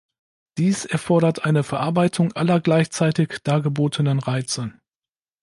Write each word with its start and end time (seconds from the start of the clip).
Dies 0.57 0.85
erfordert 0.85 1.45
eine 1.45 1.61
Verarbeitung 1.63 2.33
aller 2.33 2.59
gleichzeitig 2.59 3.37
dargebotenen 3.43 4.17
Reize. 4.17 4.73